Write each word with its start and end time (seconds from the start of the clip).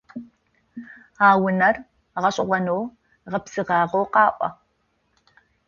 А 1.27 1.27
унэр 1.45 1.75
гъэшӏэгъонэу 2.21 2.81
гъэпсыгъагъэу 3.31 4.11
къаӏо. 4.13 4.49